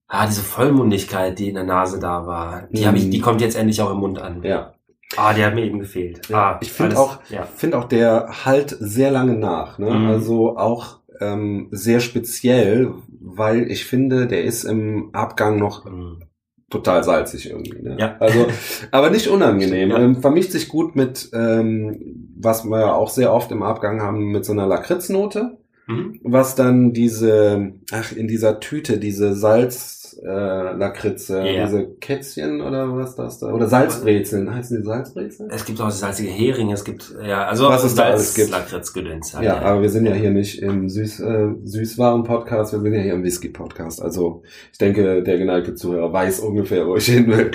[0.09, 2.63] ah, diese Vollmundigkeit, die in der Nase da war.
[2.71, 3.11] Die, hab ich, Mhm.
[3.13, 4.43] die kommt jetzt endlich auch im Mund an.
[4.43, 4.75] ja.
[5.17, 6.29] Ah, der hat mir eben gefehlt.
[6.29, 7.43] Ja, ah, ich finde auch, Ja.
[7.45, 9.79] finde auch, der halt sehr lange nach.
[9.79, 9.91] Ne?
[9.91, 10.07] Mhm.
[10.07, 16.23] Also auch ähm, sehr speziell, weil ich finde, der ist im Abgang noch Mhm.
[16.71, 17.83] total salzig irgendwie.
[17.83, 17.97] Ne?
[17.99, 18.17] Ja.
[18.21, 18.47] Also,
[18.93, 19.91] aber nicht unangenehm.
[19.91, 19.99] Ja.
[19.99, 24.45] Ähm, vermischt sich gut mit, ähm, was wir auch sehr oft im Abgang haben, mit
[24.45, 25.59] so einer Lakritznote.
[25.91, 26.21] Mhm.
[26.25, 31.65] was dann diese, ach, in dieser Tüte, diese Salz, äh, Lakritze, Ja.
[31.67, 35.51] diese Kätzchen oder was das da, oder Salzbrezeln, heißen die Salzbrezeln?
[35.51, 38.53] Es gibt auch salzige Heringe, es gibt, ja, also Was es da alles gibt.
[38.53, 43.01] Halt, Ja, aber wir sind ja hier nicht im Süß, äh, Süßwaren-Podcast, wir sind ja
[43.01, 44.03] hier im Whisky-Podcast.
[44.03, 47.51] Also ich denke, der geneigte Zuhörer weiß ungefähr, wo ich hin will.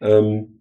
[0.00, 0.55] Ähm,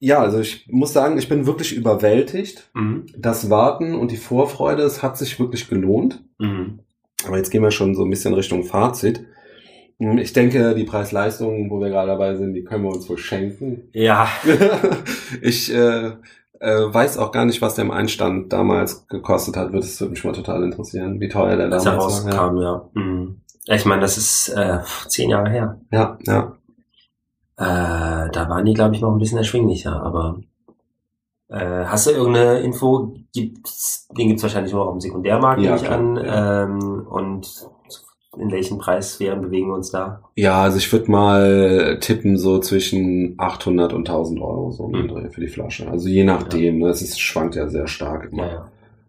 [0.00, 2.70] ja, also ich muss sagen, ich bin wirklich überwältigt.
[2.74, 3.06] Mhm.
[3.16, 6.24] Das Warten und die Vorfreude, es hat sich wirklich gelohnt.
[6.38, 6.80] Mhm.
[7.26, 9.26] Aber jetzt gehen wir schon so ein bisschen Richtung Fazit.
[9.98, 13.18] Hm, Ich denke, die Preis-Leistung, wo wir gerade dabei sind, die können wir uns wohl
[13.18, 13.90] schenken.
[13.92, 14.26] Ja,
[15.42, 16.12] ich äh,
[16.60, 19.72] äh, weiß auch gar nicht, was der im Einstand damals gekostet hat.
[19.72, 22.34] Würde es würde mich mal total interessieren, wie teuer der als er damals war.
[22.34, 22.90] rauskam, ja.
[22.94, 23.40] Mhm.
[23.66, 25.80] Ja, Ich meine, das ist äh, zehn Jahre her.
[25.92, 26.56] Ja, ja.
[27.60, 30.40] Äh, da waren die, glaube ich, noch ein bisschen erschwinglicher, aber
[31.48, 33.12] äh, hast du irgendeine Info?
[33.34, 36.16] Gibt's, den gibt's wahrscheinlich nur auf dem Sekundärmarkt, Ja, nehme ich an.
[36.16, 36.62] ja.
[36.64, 37.68] Ähm, und
[38.38, 40.22] in welchen Preissphären bewegen wir uns da?
[40.36, 45.30] Ja, also ich würde mal tippen so zwischen 800 und 1000 Euro so Mhm.
[45.30, 45.90] Für die Flasche.
[45.90, 48.46] Also je nachdem, ne, es ist, schwankt ja sehr stark immer.
[48.46, 48.68] Ja,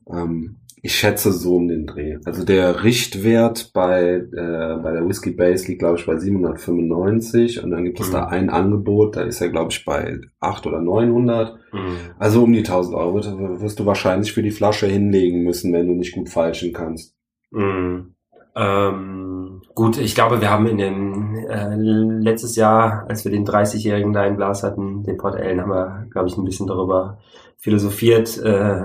[0.09, 0.23] ja.
[0.23, 2.17] Ähm, ich schätze so um den Dreh.
[2.25, 7.71] Also der Richtwert bei, äh, bei der Whiskey Base liegt, glaube ich, bei 795 und
[7.71, 8.13] dann gibt es Mhm.
[8.13, 11.55] da ein Angebot, da ist er, glaube ich, bei 800 oder 900.
[11.71, 11.79] Mhm.
[12.17, 13.15] Also um die 1000 Euro
[13.61, 17.15] wirst, du wahrscheinlich für die Flasche hinlegen müssen, wenn du nicht gut falschen kannst.
[17.51, 18.15] Mhm.
[18.55, 24.13] Ähm, gut, ich glaube, wir haben in dem äh, letztes Jahr, als wir den 30-jährigen
[24.13, 27.19] da im Glas hatten, den Port Ellen, haben wir, glaube ich, ein bisschen darüber
[27.57, 28.81] philosophiert, äh,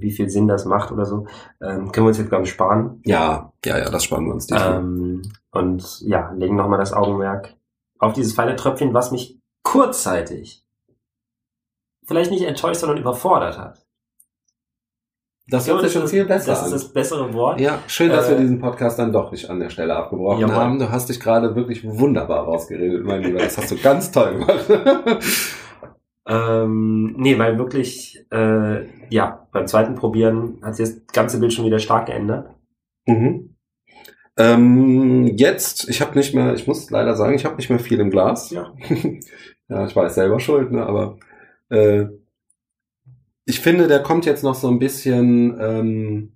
[0.00, 1.26] wie viel Sinn das macht oder so.
[1.60, 3.00] Ähm, können wir uns jetzt, glaube ich, sparen.
[3.04, 4.48] Ja, ja, ja, das sparen wir uns.
[4.50, 7.54] Ähm, und ja, legen nochmal das Augenmerk
[7.98, 10.64] auf dieses feine Tröpfchen, was mich kurzzeitig
[12.06, 13.86] vielleicht nicht enttäuscht, sondern überfordert hat.
[15.48, 16.66] das hört sich schon viel besser Das an.
[16.66, 17.60] ist das bessere Wort.
[17.60, 20.54] Ja, schön, dass wir Äh, diesen Podcast dann doch nicht an der Stelle abgebrochen Jawohl.
[20.54, 20.78] haben.
[20.78, 23.38] Du hast dich gerade wirklich wunderbar rausgeredet, mein Lieber.
[23.38, 24.66] Das hast du ganz toll gemacht.
[26.26, 31.64] Ähm, nee, weil wirklich, äh, ja, beim zweiten Probieren hat sich das ganze Bild schon
[31.64, 32.54] wieder stark geändert.
[33.06, 33.54] mhm.
[34.36, 38.00] ähm, jetzt, ich habe nicht mehr, ich muss leider sagen, ich habe nicht mehr viel
[38.00, 38.50] im Glas.
[38.50, 38.74] Ja.
[39.68, 41.18] ja, ich weiß selber schuld, ne, aber
[41.70, 42.06] äh,
[43.46, 46.32] ich finde, der kommt jetzt noch so ein bisschen, ähm,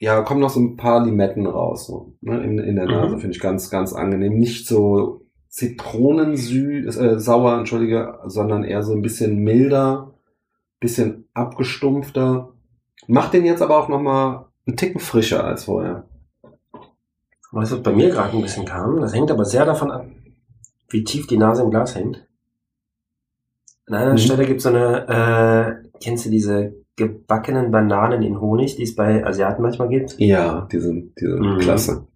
[0.00, 3.20] ja, kommen noch so ein paar Limetten raus, so, ne, in, in der Nase, Mhm.
[3.20, 4.36] finde ich ganz, ganz angenehm.
[4.38, 10.17] Nicht so zitronensü äh, sauer, entschuldige, sondern eher so ein bisschen milder,
[10.80, 12.52] bisschen abgestumpfter.
[13.06, 16.04] Macht den jetzt aber auch noch mal einen Ticken frischer als vorher.
[17.50, 20.06] Was bei mir gerade ein bisschen kam, das hängt aber sehr davon ab,
[20.90, 22.26] wie tief die Nase im Glas hängt.
[23.86, 24.18] An einer Mhm.
[24.18, 25.08] Stelle gibt es so eine,
[25.84, 30.18] äh, kennst du diese gebackenen Bananen in Honig, die es bei Asiaten manchmal gibt?
[30.18, 31.58] Ja, die sind, die sind Mhm.
[31.58, 32.06] klasse.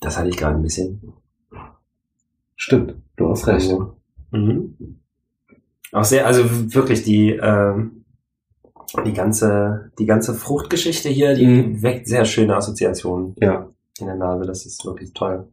[0.00, 1.14] Das hatte ich gerade ein bisschen.
[2.56, 3.70] Stimmt, du hast recht.
[3.70, 3.96] Also,
[4.30, 4.98] mhm.
[5.92, 8.04] Auch sehr, also wirklich die, ähm,
[9.06, 11.82] die ganze, die ganze Fruchtgeschichte hier, die Mhm.
[11.82, 13.68] weckt sehr schöne Assoziationen Ja.
[14.00, 14.44] in der Nase.
[14.46, 15.48] Das ist wirklich toll.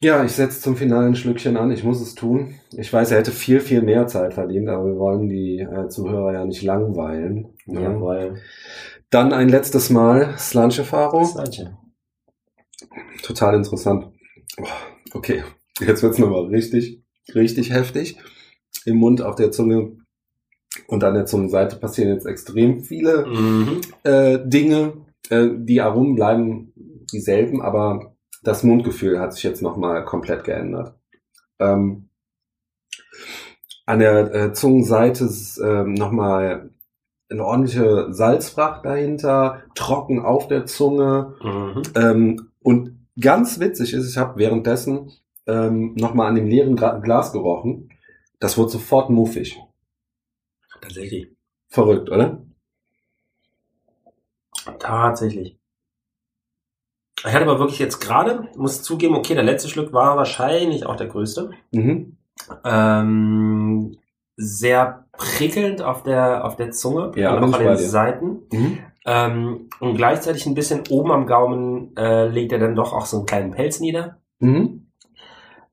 [0.00, 1.70] Ja, ich setze zum finalen Schlückchen an.
[1.70, 2.54] Ich muss es tun.
[2.76, 6.32] Ich weiß, er hätte viel, viel mehr Zeit verdient, aber wir wollen die äh, Zuhörer
[6.32, 7.54] ja nicht langweilen.
[7.66, 7.82] Ne?
[7.82, 8.40] Jawohl.
[9.10, 11.20] Dann ein letztes Mal Slanche-Faro.
[11.20, 11.76] Das Manche.
[13.22, 14.06] Total interessant.
[14.60, 14.64] Oh,
[15.14, 15.44] Okay,
[15.78, 17.02] jetzt wird's nochmal richtig,
[17.34, 18.16] richtig heftig.
[18.84, 19.92] Im Mund, auf der Zunge
[20.86, 23.80] und an der Zungenseite passieren jetzt extrem viele Mhm.
[24.04, 24.94] äh, Dinge.
[25.30, 26.72] Äh, die Aromen bleiben
[27.12, 30.94] dieselben, aber das Mundgefühl hat sich jetzt nochmal komplett geändert.
[31.58, 32.08] Ähm,
[33.86, 36.70] an der äh, Zungenseite ist ähm, nochmal
[37.28, 41.34] eine ordentliche Salzfracht dahinter, trocken auf der Zunge.
[41.42, 41.82] Mhm.
[41.94, 45.12] Ähm, und ganz witzig ist, ich habe währenddessen
[45.46, 47.88] ähm, nochmal an dem leeren Gra Glas gerochen.
[48.42, 49.62] Das wurde sofort muffig.
[50.80, 51.28] Tatsächlich.
[51.68, 52.42] Verrückt, oder?
[54.80, 55.56] Tatsächlich.
[57.18, 60.96] Ich hatte aber wirklich jetzt gerade, muss zugeben, okay, der letzte Schluck war wahrscheinlich auch
[60.96, 61.50] der größte.
[61.70, 62.16] Mhm.
[62.64, 63.98] Ähm,
[64.36, 67.76] sehr prickelnd auf der, auf der Zunge, Ja, und auch an bei den.
[67.76, 68.42] Seiten.
[68.50, 68.78] Mhm.
[69.06, 73.18] Ähm, und gleichzeitig ein bisschen oben am Gaumen äh, legt er dann doch auch so
[73.18, 74.18] einen kleinen Pelz nieder.
[74.40, 74.88] Mhm.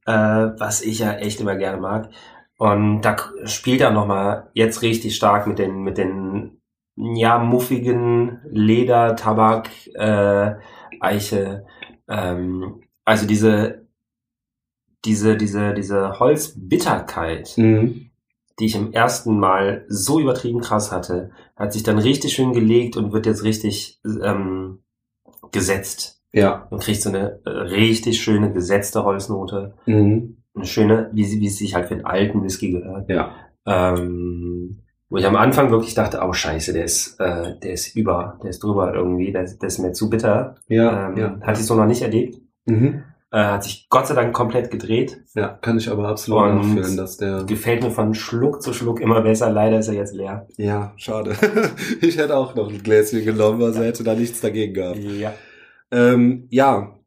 [0.06, 2.12] äh, was ich ja echt immer gerne mag.
[2.60, 6.62] Und da spielt er nochmal jetzt richtig stark mit den, mit den,
[6.98, 10.56] ja, muffigen Leder, Tabak, äh,
[11.00, 11.66] Eiche,
[12.10, 13.88] ähm, also diese,
[15.06, 18.10] diese, diese, diese Holzbitterkeit, Mhm.
[18.60, 22.98] die ich im ersten Mal so übertrieben krass hatte, hat sich dann richtig schön gelegt
[22.98, 24.84] und wird jetzt richtig ähm,
[25.54, 26.22] gesetzt.
[26.34, 26.68] Ja.
[26.72, 29.76] Man kriegt so eine äh, richtig schöne gesetzte Holznote.
[29.86, 30.39] Mhm.
[30.60, 33.10] Eine schöne, wie, sie- wie es sich halt für einen alten Whisky gehört.
[33.10, 33.36] Ja.
[33.66, 38.38] Ähm, wo ich am Anfang wirklich dachte, oh scheiße, der ist, äh, der ist über,
[38.44, 40.56] der ist drüber irgendwie, der, der ist mir zu bitter.
[40.68, 41.10] Ja.
[41.10, 41.40] ähm, ja.
[41.42, 42.38] Hatte ich so noch nicht erlebt.
[42.66, 43.04] Mhm.
[43.32, 45.22] Äh, hat sich Gott sei Dank komplett gedreht.
[45.36, 47.44] Ja, kann ich aber absolut Und- nachfühlen, dass der.
[47.46, 49.52] Gefällt mir von Schluck zu Schluck immer besser.
[49.52, 50.48] Leider ist er jetzt leer.
[50.58, 51.36] Ja, schade.
[52.02, 54.98] ich hätte auch noch ein Gläschen genommen, also hätte da nichts dagegen gehabt.
[55.00, 55.34] Ja.
[55.92, 57.00] Ähm, ja,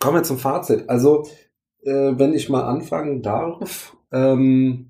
[0.00, 0.88] kommen wir zum Fazit.
[0.88, 1.24] Also,
[1.84, 4.86] äh, wenn ich mal anfangen darf, ähm,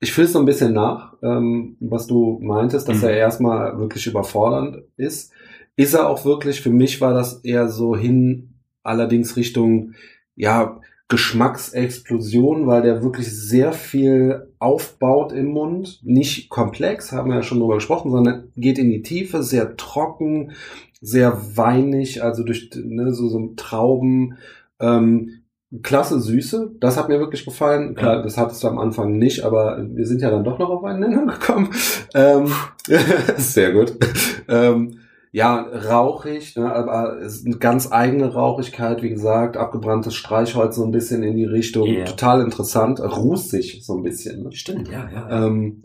[0.00, 3.04] ich fühle es so ein bisschen nach, ähm, was du meintest, dass Mhm.
[3.04, 5.32] er erstmal wirklich überfordernd ist.
[5.76, 9.92] Ist er auch wirklich, für mich war das eher so hin, allerdings Richtung,
[10.34, 16.00] ja, Geschmacksexplosion, weil der wirklich sehr viel aufbaut im Mund.
[16.02, 20.52] Nicht komplex, haben wir ja schon drüber gesprochen, sondern geht in die Tiefe, sehr trocken,
[21.00, 24.38] sehr weinig, also durch ne, so, so Trauben.
[24.80, 25.41] Ähm,
[25.82, 27.94] klasse Süße, das hat mir wirklich gefallen.
[27.94, 28.22] Klar, Ja.
[28.22, 31.00] das hattest du am Anfang nicht, aber wir sind ja dann doch noch auf einen
[31.00, 31.70] Nenner gekommen.
[32.14, 32.46] Ähm,
[33.36, 33.94] sehr gut.
[34.48, 34.98] Ähm,
[35.34, 40.84] ja, rauchig, ne, aber es ist eine ganz eigene Rauchigkeit, wie gesagt, abgebranntes Streichholz so
[40.84, 41.86] ein bisschen in die Richtung.
[41.88, 42.04] Ja.
[42.04, 44.42] Total interessant, rußig so ein bisschen.
[44.42, 44.52] Ne?
[44.52, 45.46] Stimmt, ja, ja.
[45.46, 45.82] Ähm,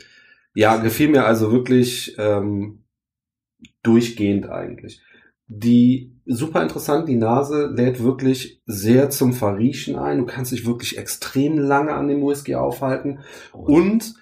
[0.54, 2.84] ja, gefiel mir also wirklich ähm,
[3.84, 5.02] durchgehend eigentlich.
[5.47, 10.20] Die super interessant, die Nase lädt wirklich sehr zum Verriechen ein.
[10.20, 13.20] Du kannst dich wirklich extrem lange an dem Whisky aufhalten
[13.54, 14.13] und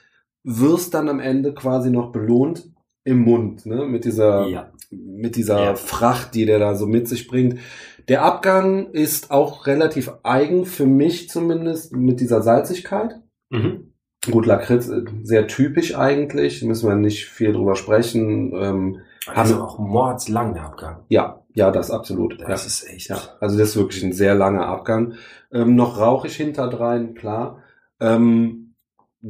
[0.44, 2.70] wirst dann am Ende quasi noch belohnt
[3.04, 3.86] im Mund, ne?
[3.86, 4.72] Mit dieser ja.
[4.92, 5.76] mit dieser Ja.
[5.76, 7.60] Fracht, die der da so mit sich bringt.
[8.08, 13.20] Der Abgang ist auch relativ eigen für mich zumindest mit dieser Salzigkeit.
[13.50, 13.94] Mhm.
[14.30, 18.54] Gut, Lakritz, äh, sehr typisch eigentlich, müssen wir nicht viel drüber sprechen.
[18.56, 21.04] Ähm, Also auch mordslang der Abgang.
[21.10, 22.40] ja, ja, das absolut.
[22.42, 22.68] Das ja.
[22.68, 23.10] ist echt.
[23.10, 25.14] ja, also das ist wirklich ein sehr langer Abgang.
[25.52, 27.64] Ähm, noch rauchig hinterdrein, klar.
[28.00, 28.65] Ähm,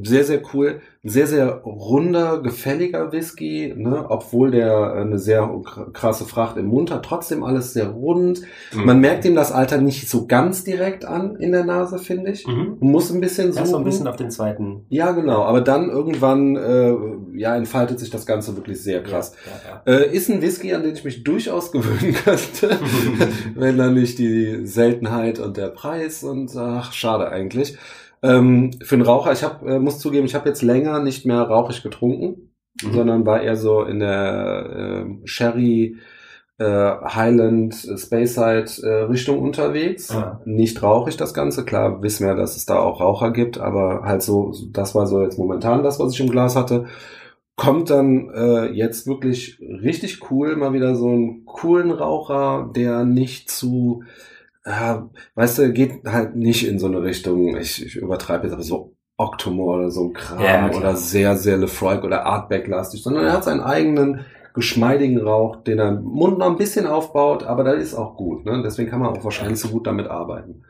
[0.04, 0.82] sehr, sehr cool.
[1.04, 4.06] Ein sehr, sehr runder, gefälliger Whisky, ne?
[4.10, 7.06] obwohl der äh, eine sehr kr- krasse Fracht im Mund hat.
[7.06, 8.42] Trotzdem alles sehr rund.
[8.74, 8.86] Mhm.
[8.86, 12.48] Man merkt ihm das Alter nicht so ganz direkt an in der Nase, finde ich.
[12.48, 12.78] Mhm.
[12.80, 13.66] Man muss ein bisschen Ja, suchen.
[13.68, 14.86] so ein bisschen auf den zweiten.
[14.90, 15.44] Ja, genau.
[15.44, 16.96] Aber dann irgendwann äh,
[17.40, 19.34] ja, entfaltet sich das Ganze wirklich sehr krass.
[19.86, 22.80] Ja, ja, Äh, ist ein Whisky, an den ich mich durchaus gewöhnen könnte,
[23.56, 27.78] wenn dann nicht die Seltenheit und der Preis und ach, schade eigentlich.
[28.26, 31.42] Ähm, für einen Raucher, ich hab, äh, muss zugeben, ich habe jetzt länger nicht mehr
[31.42, 32.52] rauchig getrunken,
[32.84, 32.94] Mhm.
[32.94, 35.98] sondern war eher so in der äh, Sherry
[36.58, 40.10] äh, Highland äh, Speyside äh, Richtung unterwegs.
[40.12, 40.42] Ah.
[40.46, 44.22] Nicht rauchig das Ganze, klar wissen wir, dass es da auch Raucher gibt, aber halt
[44.24, 46.86] so, so- das war so jetzt momentan das, was ich im Glas hatte.
[47.58, 53.50] Kommt dann äh, jetzt wirklich richtig cool, mal wieder so einen coolen Raucher, der nicht
[53.50, 54.04] zu,
[54.66, 54.96] äh,
[55.36, 58.96] weißt du, geht halt nicht in so eine Richtung, ich, ich übertreibe jetzt, aber so
[59.18, 63.46] Octomore oder so ein Kram Ja, oder sehr, sehr Lefroy oder Artback-lastig, sondern er hat
[63.46, 67.94] seinen eigenen geschmeidigen Rauch, den er im Mund noch ein bisschen aufbaut, aber das ist
[67.94, 68.46] auch gut.
[68.46, 68.62] Ne?
[68.64, 70.64] Deswegen kann man auch wahrscheinlich so gut damit arbeiten.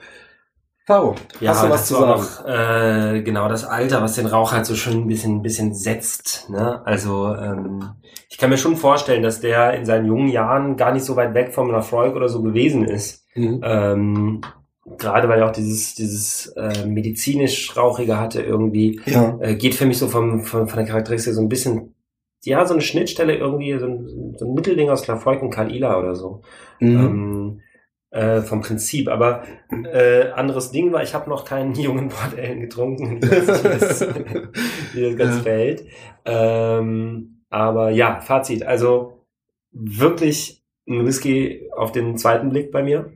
[0.86, 2.12] Faro, Ja, hast du was zu sagen?
[2.12, 5.74] Auch, äh, genau das Alter, was den Rauch halt so schon ein bisschen, ein bisschen
[5.74, 6.48] setzt.
[6.50, 6.86] Ne?
[6.86, 7.95] Also ähm,
[8.30, 11.34] ich kann mir schon vorstellen, dass der in seinen jungen Jahren gar nicht so weit
[11.34, 13.26] weg vom Lafroig oder so gewesen ist.
[13.34, 13.62] Mhm.
[13.63, 14.41] Ähm,
[15.00, 19.02] Gerade weil er auch dieses, dieses äh, medizinisch Rauchige hatte irgendwie.
[19.08, 19.39] Ja.
[19.41, 21.95] Äh, geht für mich so vom, von, von der Charakteristik so ein bisschen,
[22.43, 26.13] ja, so eine Schnittstelle irgendwie, so ein, so ein Mittelding aus Lafroig und Kalila oder
[26.13, 26.43] so.
[26.80, 27.00] Mhm.
[27.00, 27.62] Ähm,
[28.15, 29.10] äh, vom Prinzip.
[29.10, 29.43] Aber
[29.91, 33.19] äh, anderes Ding war, ich habe noch keinen jungen Port Ellen getrunken.
[33.21, 34.01] Ich weiß nicht, wie das,
[34.93, 35.41] wie das ganz Ja.
[35.43, 35.86] fällt.
[36.23, 38.63] Ähm, aber ja, Fazit.
[38.63, 39.25] Also
[39.71, 43.12] wirklich ein Whisky auf den zweiten Blick bei mir.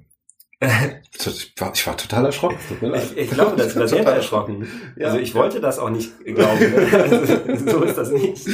[0.61, 2.57] Ich war, ich war total erschrocken.
[2.93, 4.67] Ich, ich glaube, das war selber erschrocken.
[4.97, 5.07] Ja.
[5.07, 6.59] Also ich wollte das auch nicht glauben.
[6.59, 6.87] Ne?
[6.91, 8.45] Also, so ist das nicht.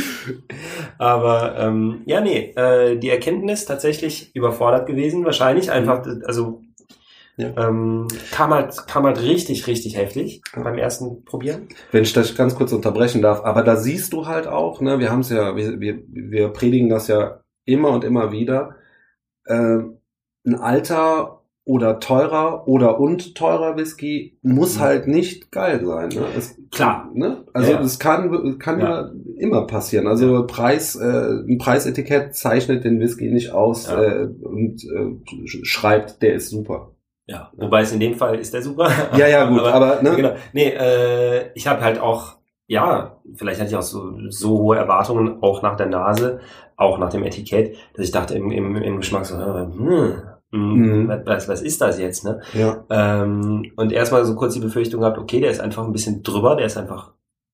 [0.98, 5.72] Aber ähm, ja, nee, äh, die Erkenntnis tatsächlich überfordert gewesen, wahrscheinlich.
[5.72, 6.62] Einfach, also
[7.38, 7.48] Ja.
[7.58, 10.62] ähm, kam halt, kam halt richtig, richtig heftig Ja.
[10.62, 11.70] beim ersten Probieren.
[11.92, 15.10] Wenn ich das ganz kurz unterbrechen darf, aber da siehst du halt auch, ne, wir
[15.12, 18.76] haben es ja, wir, wir, wir predigen das ja immer und immer wieder,
[19.48, 19.98] ähm,
[20.46, 21.35] ein Alter
[21.68, 24.82] oder teurer oder und teurer Whisky muss Mhm.
[24.82, 26.10] halt nicht geil sein.
[26.10, 26.26] Ne?
[26.38, 27.10] Es, Klar.
[27.14, 27.44] Ne?
[27.54, 27.82] Also Ja, ja.
[27.82, 29.02] das kann, kann ja.
[29.02, 29.12] Ja.
[29.38, 30.06] immer passieren.
[30.08, 31.04] Also Preis, äh,
[31.48, 34.00] ein Preisetikett zeichnet den Whisky nicht aus Ja.
[34.02, 36.92] äh, und äh, sch- schreibt, der ist super.
[37.28, 38.88] Ja, wobei es in dem Fall ist der super.
[39.18, 40.16] Ja, ja, gut, aber, ne?
[40.16, 40.32] Genau.
[40.54, 42.36] Nee, äh, ich habe halt auch,
[42.68, 46.42] ja, vielleicht hatte ich auch so, so hohe Erwartungen, auch nach der Nase,
[46.78, 50.14] auch nach dem Etikett, dass ich dachte im, im, im Geschmack so, hm,
[50.56, 51.10] Mhm.
[51.10, 52.42] hm, was, was ist das jetzt, ne?
[52.54, 52.86] Ja.
[52.90, 56.56] Ähm, und erstmal so kurz die Befürchtung gehabt, okay, der ist einfach ein bisschen drüber,
[56.56, 57.14] der ist einfach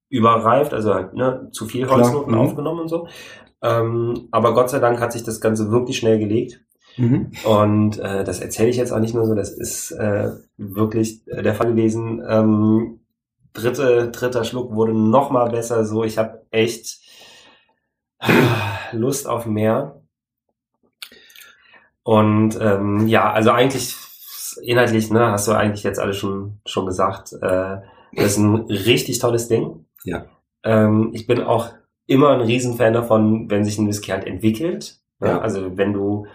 [0.09, 2.39] überreift, also halt, ne, zu viel Holznoten mhm.
[2.39, 3.07] aufgenommen und so.
[3.63, 6.61] Ähm, aber Gott sei Dank hat sich das Ganze wirklich schnell gelegt.
[6.97, 7.31] Mhm.
[7.45, 11.55] Und äh, das erzähle ich jetzt auch nicht nur so, das ist äh, wirklich der
[11.55, 12.21] Fall gewesen.
[12.27, 12.99] Ähm,
[13.53, 15.85] dritte, dritter Schluck wurde noch mal besser.
[15.85, 16.99] So, ich habe echt
[18.91, 20.00] Lust auf mehr.
[22.03, 23.95] Und ähm, ja, also eigentlich
[24.63, 27.33] inhaltlich, ne, hast du eigentlich jetzt alles schon schon gesagt.
[27.33, 27.81] Äh,
[28.13, 29.85] das ist ein richtig tolles Ding.
[30.03, 30.25] Ja.
[30.63, 31.69] Ähm, ich bin auch
[32.07, 34.99] immer ein Riesenfan davon, wenn sich ein Whisky halt entwickelt.
[35.19, 35.29] Ne?
[35.29, 35.39] Ja.
[35.39, 36.27] Also wenn du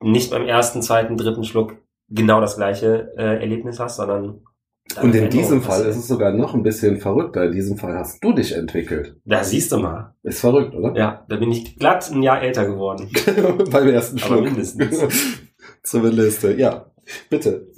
[0.00, 1.76] nicht beim ersten, zweiten, dritten Schluck
[2.08, 4.42] genau das gleiche äh, Erlebnis hast, sondern
[5.02, 7.44] Und in diesem Fall ist es sogar noch ein bisschen verrückter.
[7.44, 9.16] In diesem Fall hast du dich entwickelt.
[9.24, 10.14] Da siehst du mal.
[10.22, 10.96] Ist verrückt, oder?
[10.96, 13.10] Ja, da bin ich glatt ein Jahr älter geworden.
[13.70, 14.44] Beim ersten Aber Schluck.
[14.44, 15.00] mindestens.
[15.82, 16.86] Zumindest, ja.
[17.30, 17.68] Bitte.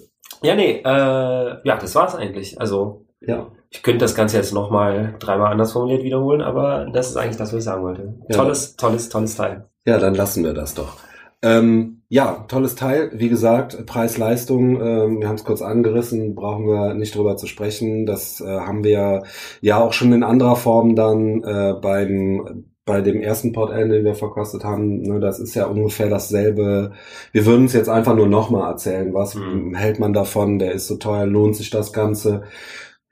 [0.42, 2.60] Ja, nee, äh, ja, das war's eigentlich.
[2.60, 3.50] Also Ja.
[3.70, 7.52] ich könnte das Ganze jetzt nochmal dreimal anders formuliert wiederholen, aber das ist eigentlich das,
[7.52, 8.14] was ich sagen wollte.
[8.28, 8.36] Ja.
[8.36, 9.68] Tolles, tolles, tolles Teil.
[9.84, 10.96] Ja, dann lassen wir das doch.
[11.42, 13.12] Ähm, ja, tolles Teil.
[13.14, 18.04] Wie gesagt, Preis-Leistung, ähm, wir haben es kurz angerissen, brauchen wir nicht drüber zu sprechen.
[18.04, 19.22] Das äh, haben wir
[19.60, 24.04] ja auch schon in anderer Form dann äh, beim bei dem ersten Port L, den
[24.04, 25.02] wir verkostet haben.
[25.02, 26.92] Ne, das ist ja ungefähr dasselbe.
[27.30, 29.14] Wir würden es jetzt einfach nur nochmal erzählen.
[29.14, 29.74] Was Mhm.
[29.76, 30.58] hält man davon?
[30.58, 32.42] Der ist so teuer, lohnt sich das Ganze?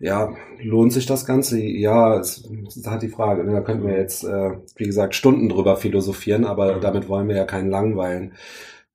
[0.01, 0.31] Ja,
[0.63, 1.61] lohnt sich das Ganze?
[1.61, 3.45] Ja, es, es ist halt die Frage.
[3.45, 3.53] ne?
[3.53, 6.81] Da könnten wir jetzt, äh, wie gesagt, Stunden drüber philosophieren, aber Mhm.
[6.81, 8.33] damit wollen wir ja keinen langweilen.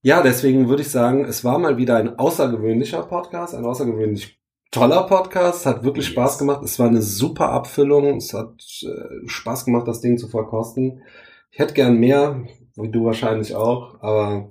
[0.05, 4.37] Ja, deswegen würde ich sagen, es war mal wieder ein außergewöhnlicher Podcast, ein außergewöhnlich
[4.69, 5.61] toller Podcast.
[5.61, 6.11] Es hat wirklich Yes.
[6.13, 6.61] Spaß gemacht.
[6.63, 8.17] Es war eine super Abfüllung.
[8.17, 11.01] Es hat äh, Spaß gemacht, das Ding zu verkosten.
[11.51, 12.43] Ich hätte gern mehr,
[12.75, 14.49] wie du wahrscheinlich auch, aber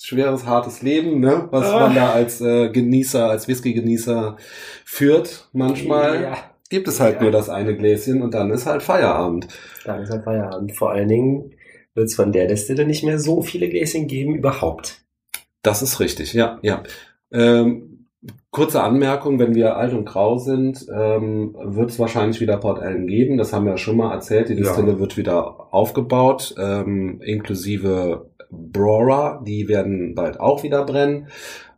[0.00, 1.48] schweres, hartes Leben, ne?
[1.50, 1.80] was Ah.
[1.80, 4.36] man da als äh, Genießer, als Whisky-Genießer
[4.84, 5.48] führt.
[5.52, 6.34] Manchmal Ja,
[6.70, 7.22] gibt es halt Ja.
[7.22, 9.48] nur das eine Gläschen und dann ist halt Feierabend.
[9.84, 10.76] da ist halt Feierabend.
[10.76, 11.54] Vor allen Dingen
[11.94, 15.02] wird es von der Destille nicht mehr so viele Gläschen geben überhaupt.
[15.62, 16.82] Das ist richtig, ja, ja.
[17.32, 18.06] Ähm,
[18.50, 23.06] kurze Anmerkung, wenn wir alt und grau sind, ähm, wird es wahrscheinlich wieder Port Ellen
[23.06, 23.38] geben.
[23.38, 24.48] Das haben wir ja schon mal erzählt.
[24.48, 24.60] Die Ja.
[24.60, 29.42] Distille wird wieder aufgebaut, ähm, inklusive Brora.
[29.46, 31.28] Die werden bald auch wieder brennen.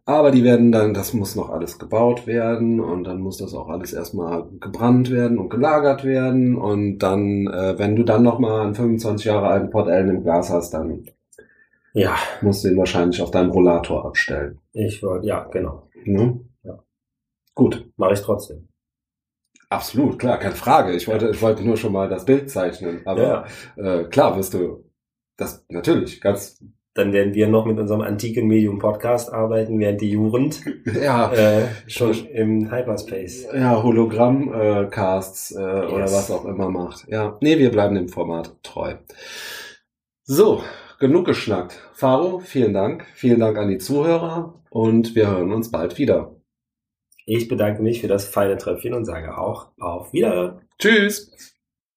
[0.07, 3.69] Aber die werden dann, das muss noch alles gebaut werden und dann muss das auch
[3.69, 6.57] alles erstmal gebrannt werden und gelagert werden.
[6.57, 10.51] Und dann, äh, wenn du dann nochmal einen 25 Jahre alten Port Ellen im Glas
[10.51, 11.05] hast, dann
[11.95, 14.59] Ja, musst du ihn wahrscheinlich auf deinem Rollator abstellen.
[14.73, 15.89] ich wollte, ja, genau.
[16.05, 16.41] Ne?
[16.65, 16.83] Ja.
[17.55, 17.91] Gut.
[17.97, 18.69] Mache ich trotzdem.
[19.71, 20.93] Absolut, klar, keine Frage.
[20.93, 23.01] Ich wollte, ich wollte nur schon mal das Bild zeichnen.
[23.07, 23.47] Aber ja.
[24.01, 24.85] äh, klar wirst du
[25.37, 26.63] das natürlich ganz
[26.97, 30.61] Dann werden wir noch mit unserem antiken Medium Podcast arbeiten, während die Jugend
[31.03, 33.49] ja äh, schon im Hyperspace.
[33.53, 36.13] ja Hologramm äh, Casts äh, oder Yes.
[36.15, 37.07] was auch immer macht.
[37.09, 38.95] Ja, nee, wir bleiben dem Format treu.
[40.23, 40.63] So,
[41.01, 41.81] genug geschnackt.
[41.93, 43.05] Faro, vielen Dank.
[43.15, 46.37] Vielen Dank an die Zuhörer und wir hören uns bald wieder.
[47.27, 50.61] Ich bedanke mich für das feine Tröpfchen und sage auch auf Wiederhören.
[50.79, 51.54] Tschüss.